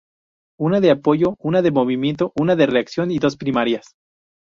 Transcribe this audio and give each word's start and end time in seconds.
Una 0.59 0.79
de 0.81 0.89
apoyo, 0.89 1.35
una 1.41 1.61
de 1.61 1.69
movimiento, 1.69 2.31
una 2.35 2.55
de 2.55 2.65
reacción 2.65 3.11
y 3.11 3.19
dos 3.19 3.37
primarias. 3.37 3.93